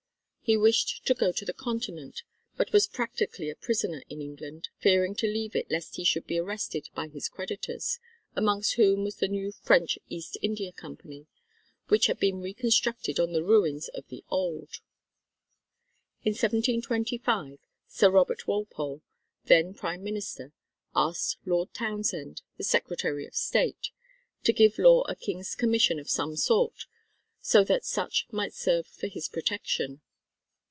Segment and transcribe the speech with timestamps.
[0.43, 2.23] He wished to go to the Continent
[2.57, 6.37] but was practically a prisoner in England, fearing to leave it lest he should be
[6.39, 7.99] arrested by his creditors,
[8.35, 11.25] amongst whom was the new French East India Company
[11.87, 14.81] which had been reconstructed on the ruins of the old.
[16.25, 19.03] In 1725 Sir Robert Walpole,
[19.45, 20.51] then Prime Minister,
[20.93, 23.91] asked Lord Townshend, the Secretary of State,
[24.43, 26.87] to give Law a King's commission of some sort,
[27.39, 30.01] so that such might serve for his protection.